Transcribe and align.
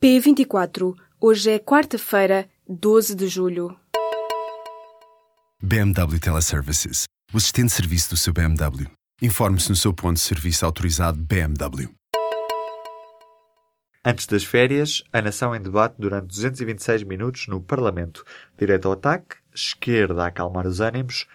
P24. 0.00 0.94
Hoje 1.20 1.50
é 1.50 1.58
quarta-feira, 1.58 2.48
12 2.68 3.16
de 3.16 3.26
julho. 3.26 3.76
BMW 5.60 6.20
Teleservices. 6.20 7.06
O 7.34 7.36
assistente 7.36 7.66
de 7.66 7.72
serviço 7.72 8.10
do 8.10 8.16
seu 8.16 8.32
BMW. 8.32 8.86
Informe-se 9.20 9.68
no 9.68 9.74
seu 9.74 9.92
ponto 9.92 10.14
de 10.14 10.20
serviço 10.20 10.64
autorizado 10.64 11.18
BMW. 11.18 11.88
Antes 14.04 14.26
das 14.26 14.44
férias, 14.44 15.02
a 15.12 15.20
nação 15.20 15.52
em 15.52 15.60
debate 15.60 15.96
durante 15.98 16.28
226 16.28 17.02
minutos 17.02 17.48
no 17.48 17.60
Parlamento. 17.60 18.24
Direito 18.56 18.86
ao 18.86 18.92
ataque, 18.92 19.34
esquerda 19.52 20.22
a 20.22 20.26
acalmar 20.28 20.64
os 20.64 20.78
ânimos, 20.78 21.26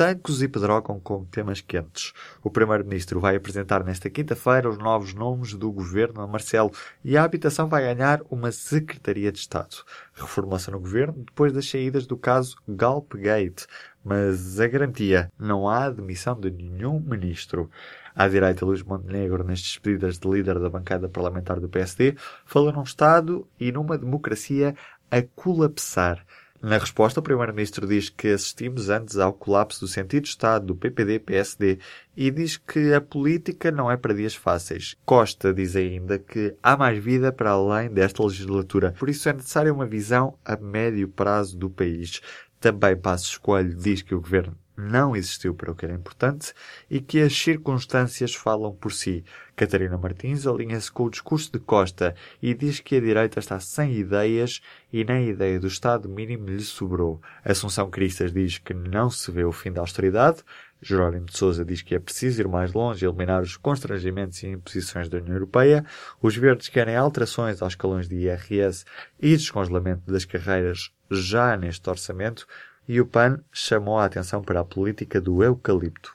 tancos 0.00 0.42
e 0.42 0.48
pedrocam 0.48 0.98
como 0.98 1.26
temas 1.26 1.60
quentes. 1.60 2.14
O 2.42 2.48
Primeiro-Ministro 2.48 3.20
vai 3.20 3.36
apresentar 3.36 3.84
nesta 3.84 4.08
quinta-feira 4.08 4.66
os 4.66 4.78
novos 4.78 5.12
nomes 5.12 5.52
do 5.52 5.70
governo 5.70 6.22
a 6.22 6.26
Marcelo 6.26 6.70
e 7.04 7.18
a 7.18 7.22
habitação 7.22 7.68
vai 7.68 7.82
ganhar 7.82 8.22
uma 8.30 8.50
Secretaria 8.50 9.30
de 9.30 9.40
Estado. 9.40 9.84
Reformulação 10.14 10.72
no 10.72 10.80
governo 10.80 11.22
depois 11.26 11.52
das 11.52 11.68
saídas 11.68 12.06
do 12.06 12.16
caso 12.16 12.56
Galpgate. 12.66 13.66
Mas 14.02 14.58
a 14.58 14.66
garantia, 14.66 15.30
não 15.38 15.68
há 15.68 15.84
admissão 15.84 16.40
de 16.40 16.50
nenhum 16.50 16.98
ministro. 16.98 17.70
À 18.14 18.26
direita, 18.26 18.64
Luís 18.64 18.82
Montenegro, 18.82 19.44
nas 19.44 19.60
despedidas 19.60 20.18
de 20.18 20.26
líder 20.26 20.58
da 20.58 20.70
bancada 20.70 21.10
parlamentar 21.10 21.60
do 21.60 21.68
PSD, 21.68 22.16
fala 22.46 22.72
num 22.72 22.84
Estado 22.84 23.46
e 23.60 23.70
numa 23.70 23.98
democracia 23.98 24.74
a 25.10 25.20
colapsar. 25.20 26.24
Na 26.62 26.76
resposta, 26.76 27.20
o 27.20 27.22
Primeiro-Ministro 27.22 27.86
diz 27.86 28.10
que 28.10 28.28
assistimos 28.28 28.90
antes 28.90 29.16
ao 29.16 29.32
colapso 29.32 29.80
do 29.80 29.88
sentido 29.88 30.24
de 30.24 30.28
Estado 30.28 30.66
do 30.66 30.76
PPD-PSD 30.76 31.78
e 32.14 32.30
diz 32.30 32.58
que 32.58 32.92
a 32.92 33.00
política 33.00 33.70
não 33.70 33.90
é 33.90 33.96
para 33.96 34.12
dias 34.12 34.34
fáceis. 34.34 34.94
Costa 35.06 35.54
diz 35.54 35.74
ainda 35.74 36.18
que 36.18 36.54
há 36.62 36.76
mais 36.76 37.02
vida 37.02 37.32
para 37.32 37.52
além 37.52 37.88
desta 37.88 38.22
legislatura, 38.22 38.94
por 38.98 39.08
isso 39.08 39.26
é 39.30 39.32
necessária 39.32 39.72
uma 39.72 39.86
visão 39.86 40.36
a 40.44 40.54
médio 40.54 41.08
prazo 41.08 41.56
do 41.56 41.70
país. 41.70 42.20
Também 42.60 42.94
Passos 42.94 43.38
Coelho 43.38 43.74
diz 43.74 44.02
que 44.02 44.14
o 44.14 44.20
governo 44.20 44.54
não 44.80 45.14
existiu 45.14 45.54
para 45.54 45.70
o 45.70 45.74
que 45.74 45.84
era 45.84 45.94
importante 45.94 46.52
e 46.90 47.00
que 47.00 47.20
as 47.20 47.36
circunstâncias 47.36 48.34
falam 48.34 48.74
por 48.74 48.92
si. 48.92 49.24
Catarina 49.54 49.98
Martins 49.98 50.46
alinha-se 50.46 50.90
com 50.90 51.04
o 51.04 51.10
discurso 51.10 51.52
de 51.52 51.58
Costa 51.58 52.14
e 52.40 52.54
diz 52.54 52.80
que 52.80 52.96
a 52.96 53.00
direita 53.00 53.38
está 53.38 53.60
sem 53.60 53.92
ideias 53.92 54.62
e 54.90 55.04
nem 55.04 55.16
a 55.28 55.30
ideia 55.30 55.60
do 55.60 55.66
Estado 55.66 56.08
mínimo 56.08 56.48
lhe 56.48 56.62
sobrou. 56.62 57.20
Assunção 57.44 57.90
Cristas 57.90 58.32
diz 58.32 58.56
que 58.56 58.72
não 58.72 59.10
se 59.10 59.30
vê 59.30 59.44
o 59.44 59.52
fim 59.52 59.70
da 59.70 59.82
austeridade. 59.82 60.42
Jerónimo 60.80 61.26
de 61.26 61.36
Sousa 61.36 61.62
diz 61.62 61.82
que 61.82 61.94
é 61.94 61.98
preciso 61.98 62.40
ir 62.40 62.48
mais 62.48 62.72
longe 62.72 63.04
e 63.04 63.08
eliminar 63.08 63.42
os 63.42 63.58
constrangimentos 63.58 64.42
e 64.42 64.46
imposições 64.46 65.10
da 65.10 65.18
União 65.18 65.34
Europeia. 65.34 65.84
Os 66.22 66.34
verdes 66.34 66.70
querem 66.70 66.96
alterações 66.96 67.60
aos 67.60 67.74
escalões 67.74 68.08
de 68.08 68.16
IRS 68.16 68.86
e 69.20 69.36
descongelamento 69.36 70.10
das 70.10 70.24
carreiras 70.24 70.90
já 71.10 71.54
neste 71.56 71.90
orçamento 71.90 72.46
e 72.90 73.00
o 73.00 73.06
PAN 73.06 73.40
chamou 73.52 74.00
a 74.00 74.04
atenção 74.04 74.42
para 74.42 74.58
a 74.58 74.64
política 74.64 75.20
do 75.20 75.44
eucalipto. 75.44 76.12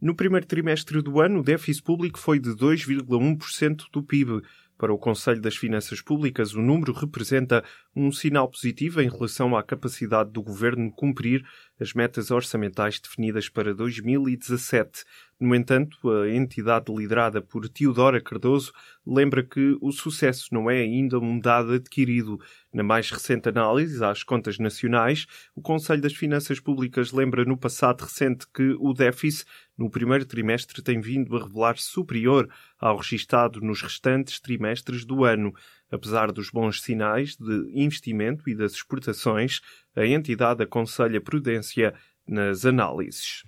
No 0.00 0.16
primeiro 0.16 0.44
trimestre 0.44 1.00
do 1.00 1.20
ano, 1.20 1.38
o 1.38 1.42
déficit 1.44 1.84
público 1.84 2.18
foi 2.18 2.40
de 2.40 2.50
2,1% 2.50 3.84
do 3.92 4.02
PIB. 4.02 4.42
Para 4.76 4.92
o 4.92 4.98
Conselho 4.98 5.40
das 5.40 5.54
Finanças 5.54 6.00
Públicas, 6.00 6.54
o 6.54 6.60
número 6.60 6.92
representa 6.92 7.62
um 7.94 8.10
sinal 8.10 8.48
positivo 8.48 9.00
em 9.00 9.08
relação 9.08 9.56
à 9.56 9.62
capacidade 9.62 10.32
do 10.32 10.42
governo 10.42 10.90
cumprir 10.90 11.46
as 11.80 11.94
metas 11.94 12.30
orçamentais 12.30 13.00
definidas 13.00 13.48
para 13.48 13.74
2017. 13.74 15.04
No 15.40 15.54
entanto, 15.54 16.10
a 16.10 16.28
entidade 16.28 16.92
liderada 16.94 17.40
por 17.40 17.66
Teodora 17.66 18.20
Cardoso 18.20 18.72
lembra 19.06 19.42
que 19.42 19.78
o 19.80 19.90
sucesso 19.90 20.48
não 20.52 20.70
é 20.70 20.80
ainda 20.80 21.18
um 21.18 21.40
dado 21.40 21.72
adquirido. 21.72 22.38
Na 22.70 22.82
mais 22.82 23.10
recente 23.10 23.48
análise 23.48 24.04
às 24.04 24.22
contas 24.22 24.58
nacionais, 24.58 25.26
o 25.56 25.62
Conselho 25.62 26.02
das 26.02 26.12
Finanças 26.12 26.60
Públicas 26.60 27.10
lembra 27.10 27.46
no 27.46 27.56
passado 27.56 28.02
recente 28.02 28.46
que 28.52 28.76
o 28.78 28.92
déficit 28.92 29.46
no 29.78 29.88
primeiro 29.88 30.26
trimestre 30.26 30.82
tem 30.82 31.00
vindo 31.00 31.34
a 31.34 31.42
revelar 31.42 31.78
superior 31.78 32.46
ao 32.78 32.98
registado 32.98 33.62
nos 33.62 33.80
restantes 33.80 34.38
trimestres 34.38 35.06
do 35.06 35.24
ano. 35.24 35.54
Apesar 35.90 36.30
dos 36.32 36.50
bons 36.50 36.82
sinais 36.82 37.36
de 37.36 37.70
investimento 37.74 38.48
e 38.48 38.54
das 38.54 38.72
exportações, 38.72 39.60
a 39.96 40.06
entidade 40.06 40.62
aconselha 40.62 41.20
prudência 41.20 41.94
nas 42.26 42.64
análises. 42.64 43.44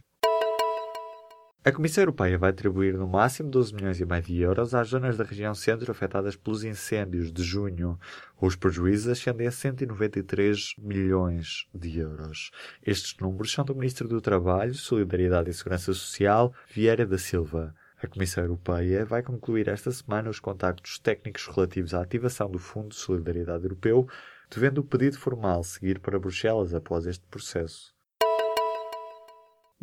A 1.64 1.70
Comissão 1.70 2.02
Europeia 2.02 2.36
vai 2.36 2.50
atribuir 2.50 2.94
no 2.94 3.06
máximo 3.06 3.48
12 3.48 3.72
milhões 3.72 4.00
e 4.00 4.04
meio 4.04 4.20
de 4.20 4.40
euros 4.40 4.74
às 4.74 4.88
zonas 4.88 5.16
da 5.16 5.22
região 5.22 5.54
centro 5.54 5.92
afetadas 5.92 6.34
pelos 6.34 6.64
incêndios 6.64 7.32
de 7.32 7.44
junho. 7.44 7.96
Os 8.40 8.56
prejuízos 8.56 9.06
ascendem 9.06 9.46
a 9.46 9.52
193 9.52 10.74
milhões 10.76 11.68
de 11.72 12.00
euros. 12.00 12.50
Estes 12.84 13.16
números 13.20 13.52
são 13.52 13.64
do 13.64 13.76
Ministro 13.76 14.08
do 14.08 14.20
Trabalho, 14.20 14.74
Solidariedade 14.74 15.50
e 15.50 15.54
Segurança 15.54 15.92
Social, 15.92 16.52
Vieira 16.74 17.06
da 17.06 17.16
Silva. 17.16 17.72
A 18.02 18.08
Comissão 18.08 18.42
Europeia 18.42 19.04
vai 19.04 19.22
concluir 19.22 19.68
esta 19.68 19.92
semana 19.92 20.28
os 20.28 20.40
contactos 20.40 20.98
técnicos 20.98 21.46
relativos 21.46 21.94
à 21.94 22.02
ativação 22.02 22.50
do 22.50 22.58
Fundo 22.58 22.88
de 22.88 22.96
Solidariedade 22.96 23.62
Europeu, 23.62 24.08
devendo 24.50 24.78
o 24.78 24.84
pedido 24.84 25.16
formal 25.16 25.62
seguir 25.62 26.00
para 26.00 26.18
Bruxelas 26.18 26.74
após 26.74 27.06
este 27.06 27.24
processo. 27.28 27.94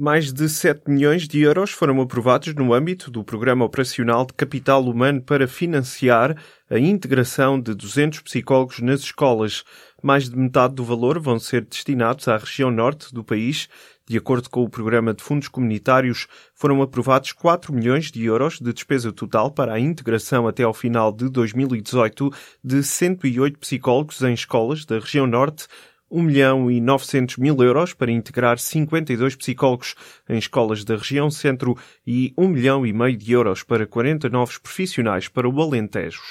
Mais 0.02 0.32
de 0.32 0.48
7 0.48 0.90
milhões 0.90 1.28
de 1.28 1.42
euros 1.42 1.72
foram 1.72 2.00
aprovados 2.00 2.56
no 2.56 2.74
âmbito 2.74 3.12
do 3.12 3.22
Programa 3.22 3.66
Operacional 3.66 4.26
de 4.26 4.32
Capital 4.32 4.82
Humano 4.82 5.22
para 5.22 5.46
financiar 5.46 6.38
a 6.70 6.80
integração 6.80 7.60
de 7.60 7.76
200 7.76 8.22
psicólogos 8.22 8.80
nas 8.80 9.02
escolas. 9.02 9.66
Mais 10.02 10.30
de 10.30 10.38
metade 10.38 10.74
do 10.74 10.86
valor 10.86 11.20
vão 11.20 11.38
ser 11.38 11.66
destinados 11.66 12.30
à 12.30 12.38
região 12.38 12.72
norte 12.72 13.14
do 13.14 13.26
país. 13.26 13.68
De 14.08 14.18
acordo 14.18 14.50
com 14.50 14.64
o 14.64 14.70
Programa 14.70 15.14
de 15.14 15.22
Fundos 15.22 15.50
Comunitários, 15.50 16.28
foram 16.56 16.82
aprovados 16.82 17.34
4 17.34 17.74
milhões 17.74 18.10
de 18.10 18.24
euros 18.24 18.58
de 18.58 18.72
despesa 18.72 19.12
total 19.12 19.52
para 19.52 19.74
a 19.74 19.80
integração 19.82 20.48
até 20.48 20.64
ao 20.64 20.74
final 20.74 21.12
de 21.12 21.28
2018 21.30 22.32
de 22.64 22.82
108 22.84 23.60
psicólogos 23.60 24.22
em 24.22 24.34
escolas 24.34 24.86
da 24.86 24.98
região 24.98 25.28
norte 25.28 25.68
1 26.12 26.22
milhão 26.24 26.72
e 26.72 26.82
900 26.82 27.38
mil 27.38 27.56
euros 27.62 27.94
para 27.94 28.12
integrar 28.12 28.58
52 28.58 29.36
psicólogos 29.36 29.96
em 30.28 30.38
escolas 30.38 30.84
da 30.84 30.96
região 30.96 31.30
centro 31.30 31.78
e 32.06 32.34
1 32.38 32.48
milhão 32.48 32.86
e 32.86 32.92
meio 32.92 33.16
de 33.16 33.32
euros 33.32 33.64
para 33.64 33.86
40 33.86 34.30
novos 34.30 34.58
profissionais 34.58 35.28
para 35.28 35.48
o 35.48 35.62
Alentejo. 35.62 36.22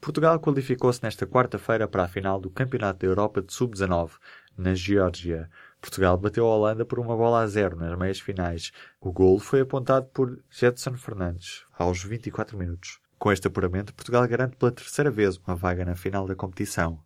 Portugal 0.00 0.40
qualificou-se 0.40 1.02
nesta 1.02 1.26
quarta-feira 1.26 1.86
para 1.86 2.04
a 2.04 2.08
final 2.08 2.40
do 2.40 2.50
Campeonato 2.50 3.00
da 3.00 3.06
Europa 3.06 3.42
de 3.42 3.52
Sub-19, 3.52 4.12
na 4.56 4.74
Geórgia. 4.74 5.50
Portugal 5.78 6.16
bateu 6.16 6.46
a 6.46 6.56
Holanda 6.56 6.86
por 6.86 6.98
uma 6.98 7.14
bola 7.14 7.40
a 7.40 7.46
zero 7.46 7.76
nas 7.76 7.98
meias 7.98 8.18
finais. 8.18 8.72
O 8.98 9.12
golo 9.12 9.38
foi 9.38 9.60
apontado 9.60 10.06
por 10.06 10.42
Jetson 10.50 10.94
Fernandes, 10.94 11.64
aos 11.78 12.02
24 12.02 12.56
minutos. 12.56 12.98
Com 13.18 13.30
este 13.30 13.46
apuramento, 13.46 13.94
Portugal 13.94 14.26
garante 14.26 14.56
pela 14.56 14.72
terceira 14.72 15.10
vez 15.10 15.36
uma 15.36 15.54
vaga 15.54 15.84
na 15.84 15.94
final 15.94 16.26
da 16.26 16.34
competição 16.34 16.98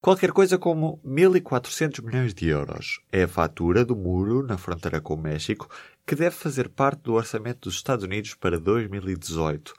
qualquer 0.00 0.32
coisa 0.32 0.58
como 0.58 0.98
1.400 1.04 2.02
milhões 2.02 2.34
de 2.34 2.48
euros. 2.48 3.00
É 3.12 3.24
a 3.24 3.28
fatura 3.28 3.84
do 3.84 3.94
muro 3.94 4.42
na 4.42 4.56
fronteira 4.56 5.00
com 5.00 5.14
o 5.14 5.20
México 5.20 5.68
que 6.06 6.16
deve 6.16 6.34
fazer 6.34 6.68
parte 6.68 7.02
do 7.02 7.14
orçamento 7.14 7.68
dos 7.68 7.74
Estados 7.74 8.04
Unidos 8.04 8.34
para 8.34 8.58
2018. 8.58 9.74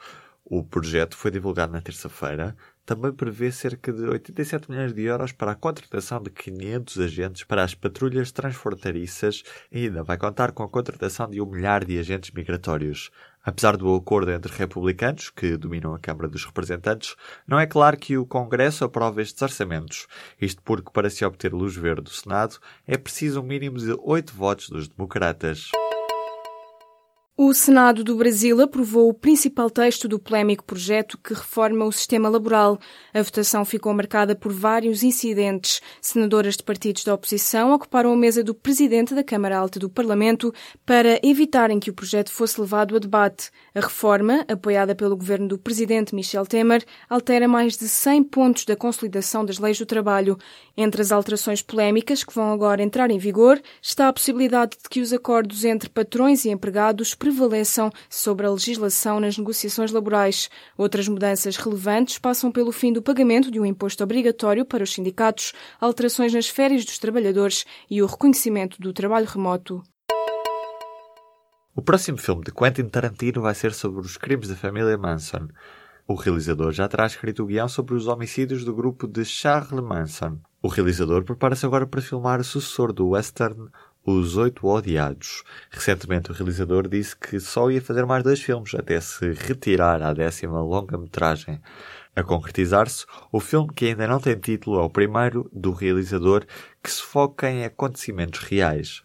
O 0.46 0.64
projeto 0.64 1.18
foi 1.18 1.32
divulgado 1.32 1.74
na 1.74 1.82
terça-feira. 1.82 2.56
Também 2.92 3.14
prevê 3.14 3.54
cerca 3.54 3.94
de 3.94 4.04
87 4.04 4.70
milhões 4.70 4.94
de 4.94 5.04
euros 5.04 5.32
para 5.32 5.54
a 5.54 5.56
contratação 5.56 6.22
de 6.22 6.30
500 6.30 7.00
agentes 7.00 7.44
para 7.46 7.64
as 7.64 7.74
patrulhas 7.74 8.34
transfronteiriças 8.34 9.44
e 9.72 9.86
ainda 9.86 10.04
vai 10.04 10.18
contar 10.18 10.52
com 10.52 10.62
a 10.62 10.68
contratação 10.68 11.30
de 11.30 11.40
um 11.40 11.46
milhar 11.46 11.86
de 11.86 11.98
agentes 11.98 12.32
migratórios. 12.32 13.10
Apesar 13.46 13.78
do 13.78 13.96
acordo 13.96 14.30
entre 14.30 14.52
republicanos, 14.52 15.30
que 15.30 15.56
dominam 15.56 15.96
a 15.96 16.00
Câmara 16.00 16.28
dos 16.28 16.44
Representantes, 16.44 17.16
não 17.48 17.58
é 17.58 17.66
claro 17.66 17.96
que 17.96 18.18
o 18.18 18.26
Congresso 18.26 18.84
aprove 18.84 19.22
estes 19.22 19.42
orçamentos. 19.42 20.06
Isto 20.42 20.62
porque, 20.62 20.92
para 20.92 21.10
se 21.10 21.24
obter 21.24 21.54
luz 21.54 21.74
verde 21.74 22.02
do 22.02 22.10
Senado, 22.10 22.58
é 22.86 22.98
preciso 22.98 23.40
um 23.40 23.46
mínimo 23.46 23.78
de 23.78 23.96
oito 24.02 24.34
votos 24.34 24.68
dos 24.68 24.90
democratas. 24.90 25.72
O 27.44 27.56
Senado 27.56 28.04
do 28.04 28.16
Brasil 28.16 28.62
aprovou 28.62 29.10
o 29.10 29.16
principal 29.16 29.68
texto 29.68 30.08
do 30.08 30.20
polémico 30.20 30.64
projeto 30.64 31.18
que 31.18 31.34
reforma 31.34 31.86
o 31.86 31.92
sistema 31.92 32.30
laboral. 32.30 32.78
A 33.12 33.24
votação 33.24 33.66
ficou 33.66 33.92
marcada 33.96 34.36
por 34.36 34.54
vários 34.54 35.02
incidentes. 35.02 35.82
Senadoras 36.00 36.56
de 36.56 36.62
partidos 36.62 37.04
da 37.04 37.16
oposição 37.16 37.74
ocuparam 37.74 38.14
a 38.14 38.16
mesa 38.16 38.44
do 38.44 38.54
presidente 38.54 39.16
da 39.16 39.24
Câmara 39.24 39.58
Alta 39.58 39.80
do 39.80 39.90
Parlamento 39.90 40.54
para 40.86 41.20
evitarem 41.24 41.80
que 41.80 41.90
o 41.90 41.96
projeto 41.96 42.32
fosse 42.32 42.62
levado 42.62 42.96
a 42.96 43.00
debate. 43.00 43.50
A 43.74 43.80
reforma, 43.80 44.46
apoiada 44.48 44.94
pelo 44.94 45.18
governo 45.18 45.48
do 45.48 45.58
presidente 45.58 46.14
Michel 46.14 46.46
Temer, 46.46 46.86
altera 47.10 47.48
mais 47.48 47.76
de 47.76 47.90
100 47.90 48.24
pontos 48.26 48.66
da 48.66 48.76
consolidação 48.76 49.44
das 49.44 49.58
leis 49.58 49.80
do 49.80 49.86
trabalho. 49.88 50.38
Entre 50.78 51.02
as 51.02 51.12
alterações 51.12 51.64
polémicas 51.64 52.24
que 52.24 52.36
vão 52.36 52.54
agora 52.54 52.84
entrar 52.84 53.10
em 53.10 53.18
vigor 53.18 53.60
está 53.82 54.10
a 54.10 54.14
possibilidade 54.14 54.78
de 54.78 54.88
que 54.88 55.02
os 55.02 55.12
acordos 55.12 55.66
entre 55.66 55.90
patrões 55.90 56.46
e 56.46 56.52
empregados 56.52 57.16
prevaleçam 57.32 57.90
sobre 58.10 58.46
a 58.46 58.52
legislação 58.52 59.20
nas 59.20 59.38
negociações 59.38 59.92
laborais. 59.92 60.50
Outras 60.78 61.08
mudanças 61.08 61.56
relevantes 61.56 62.20
passam 62.20 62.52
pelo 62.52 62.72
fim 62.72 62.92
do 62.92 63.02
pagamento 63.02 63.50
de 63.50 63.60
um 63.60 63.66
imposto 63.66 64.04
obrigatório 64.04 64.66
para 64.66 64.84
os 64.84 64.94
sindicatos, 64.94 65.54
alterações 65.80 66.34
nas 66.34 66.48
férias 66.48 66.84
dos 66.84 67.00
trabalhadores 67.00 67.66
e 67.90 68.02
o 68.02 68.06
reconhecimento 68.06 68.80
do 68.82 68.94
trabalho 68.94 69.26
remoto. 69.26 69.82
O 71.74 71.82
próximo 71.82 72.18
filme 72.18 72.44
de 72.44 72.52
Quentin 72.52 72.90
Tarantino 72.90 73.42
vai 73.42 73.56
ser 73.56 73.74
sobre 73.74 74.02
os 74.02 74.18
crimes 74.18 74.50
da 74.50 74.56
família 74.56 74.98
Manson. 74.98 75.48
O 76.06 76.16
realizador 76.16 76.74
já 76.74 76.88
terá 76.90 77.06
escrito 77.06 77.44
o 77.44 77.46
guião 77.46 77.70
sobre 77.70 77.96
os 77.96 78.08
homicídios 78.08 78.66
do 78.66 78.76
grupo 78.76 79.08
de 79.08 79.24
Charles 79.24 79.82
Manson. 79.82 80.40
O 80.62 80.68
realizador 80.68 81.24
prepara-se 81.24 81.66
agora 81.66 81.88
para 81.88 82.02
filmar 82.02 82.42
o 82.42 82.44
sucessor 82.44 82.92
do 82.92 83.10
western 83.10 83.70
Os 84.04 84.36
Oito 84.36 84.66
Odiados. 84.66 85.44
Recentemente 85.70 86.32
o 86.32 86.34
realizador 86.34 86.88
disse 86.88 87.16
que 87.16 87.40
só 87.40 87.70
ia 87.70 87.80
fazer 87.80 88.04
mais 88.04 88.24
dois 88.24 88.42
filmes 88.42 88.74
até 88.74 89.00
se 89.00 89.32
retirar 89.34 90.02
à 90.02 90.12
décima 90.12 90.60
longa-metragem. 90.60 91.62
A 92.16 92.24
concretizar-se, 92.24 93.06
o 93.32 93.40
filme 93.40 93.72
que 93.74 93.86
ainda 93.86 94.08
não 94.08 94.20
tem 94.20 94.36
título 94.36 94.80
é 94.80 94.84
o 94.84 94.90
primeiro 94.90 95.50
do 95.54 95.72
realizador 95.72 96.46
que 96.84 96.92
se 96.92 97.02
foca 97.02 97.50
em 97.50 97.64
acontecimentos 97.64 98.40
reais. 98.40 99.04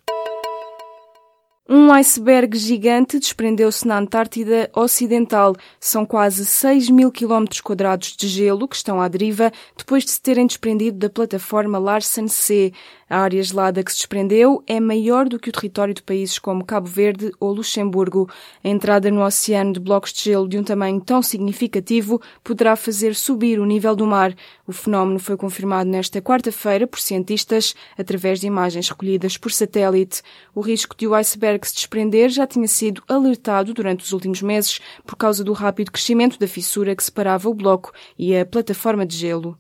Um 1.69 1.93
iceberg 1.93 2.57
gigante 2.57 3.19
desprendeu-se 3.19 3.89
na 3.89 3.99
Antártida 3.99 4.71
Ocidental. 4.73 5.57
São 5.81 6.07
quase 6.07 6.47
6 6.47 6.91
mil 6.91 7.11
quilómetros 7.11 7.61
quadrados 7.61 8.17
de 8.17 8.29
gelo 8.29 8.69
que 8.69 8.77
estão 8.77 9.01
à 9.01 9.09
deriva 9.09 9.51
depois 9.77 10.05
de 10.05 10.13
se 10.13 10.23
terem 10.23 10.47
desprendido 10.47 10.97
da 10.97 11.11
plataforma 11.11 11.77
Larsen 11.77 12.29
C. 12.29 12.73
A 13.09 13.19
área 13.19 13.41
gelada 13.41 13.85
que 13.85 13.93
se 13.93 13.99
desprendeu 13.99 14.65
é 14.67 14.81
maior 14.81 15.29
do 15.29 15.39
que 15.39 15.49
o 15.49 15.53
território 15.53 15.95
de 15.95 16.03
países 16.03 16.41
como 16.41 16.65
Cabo 16.65 16.89
Verde 16.89 17.31
ou 17.39 17.53
Luxemburgo. 17.53 18.29
A 18.65 18.69
entrada 18.69 19.13
no 19.13 19.25
oceano 19.25 19.73
de 19.73 19.79
blocos 19.79 20.13
de 20.13 20.23
gelo 20.23 20.49
de 20.49 20.59
um 20.59 20.65
tamanho 20.65 21.01
tão 21.01 21.23
significativo 21.23 22.21
poderá 22.43 22.75
fazer 22.75 23.15
subir 23.15 23.61
o 23.61 23.65
nível 23.65 23.95
do 23.95 24.05
mar. 24.05 24.35
O 24.67 24.73
fenómeno 24.73 25.21
foi 25.21 25.37
confirmado 25.37 25.89
nesta 25.89 26.21
quarta-feira 26.21 26.85
por 26.85 26.99
cientistas 26.99 27.77
através 27.97 28.41
de 28.41 28.49
imagens 28.49 28.89
recolhidas 28.89 29.39
por 29.39 29.53
satélite. 29.53 30.21
O 30.53 30.61
risco 30.61 30.97
de 30.97 31.07
o 31.07 31.15
iceberg 31.15 31.65
se 31.65 31.75
desprender 31.75 32.29
já 32.29 32.45
tinha 32.45 32.67
sido 32.67 33.05
alertado 33.07 33.73
durante 33.73 34.05
os 34.05 34.13
últimos 34.13 34.43
meses 34.43 34.81
por 35.05 35.15
causa 35.15 35.45
do 35.45 35.53
rápido 35.53 35.93
crescimento 35.93 36.41
da 36.41 36.49
fissura 36.49 36.97
que 36.97 37.05
separava 37.05 37.49
o 37.49 37.55
bloco 37.55 37.93
e 38.19 38.37
a 38.37 38.45
plataforma 38.45 39.07
de 39.07 39.17
gelo. 39.17 39.57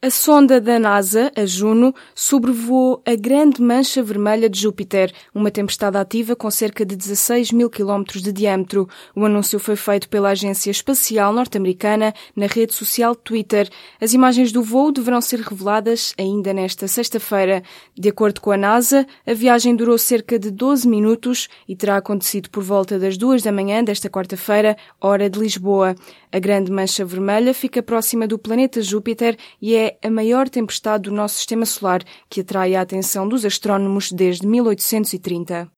A 0.00 0.10
sonda 0.10 0.60
da 0.60 0.78
NASA, 0.78 1.32
a 1.34 1.44
Juno, 1.44 1.92
sobrevoou 2.14 3.02
a 3.04 3.16
Grande 3.16 3.60
Mancha 3.60 4.00
Vermelha 4.00 4.48
de 4.48 4.60
Júpiter, 4.60 5.12
uma 5.34 5.50
tempestade 5.50 5.96
ativa 5.96 6.36
com 6.36 6.48
cerca 6.52 6.86
de 6.86 6.94
16 6.94 7.50
mil 7.50 7.68
quilómetros 7.68 8.22
de 8.22 8.30
diâmetro. 8.30 8.88
O 9.12 9.24
anúncio 9.24 9.58
foi 9.58 9.74
feito 9.74 10.08
pela 10.08 10.30
Agência 10.30 10.70
Espacial 10.70 11.32
Norte-Americana 11.32 12.14
na 12.36 12.46
rede 12.46 12.74
social 12.74 13.12
Twitter. 13.16 13.68
As 14.00 14.12
imagens 14.12 14.52
do 14.52 14.62
voo 14.62 14.92
deverão 14.92 15.20
ser 15.20 15.40
reveladas 15.40 16.14
ainda 16.16 16.54
nesta 16.54 16.86
sexta-feira. 16.86 17.60
De 17.92 18.08
acordo 18.08 18.40
com 18.40 18.52
a 18.52 18.56
NASA, 18.56 19.04
a 19.26 19.34
viagem 19.34 19.74
durou 19.74 19.98
cerca 19.98 20.38
de 20.38 20.52
12 20.52 20.86
minutos 20.86 21.48
e 21.66 21.74
terá 21.74 21.96
acontecido 21.96 22.50
por 22.50 22.62
volta 22.62 23.00
das 23.00 23.16
duas 23.16 23.42
da 23.42 23.50
manhã 23.50 23.82
desta 23.82 24.08
quarta-feira, 24.08 24.76
hora 25.00 25.28
de 25.28 25.40
Lisboa. 25.40 25.96
A 26.30 26.38
Grande 26.38 26.70
Mancha 26.70 27.04
Vermelha 27.04 27.52
fica 27.52 27.82
próxima 27.82 28.28
do 28.28 28.38
planeta 28.38 28.80
Júpiter 28.80 29.36
e 29.60 29.87
é 30.02 30.08
a 30.08 30.10
maior 30.10 30.48
tempestade 30.48 31.04
do 31.04 31.12
nosso 31.12 31.36
sistema 31.36 31.64
solar, 31.64 32.02
que 32.28 32.40
atrai 32.40 32.74
a 32.74 32.80
atenção 32.80 33.28
dos 33.28 33.44
astrónomos 33.44 34.12
desde 34.12 34.46
1830. 34.46 35.77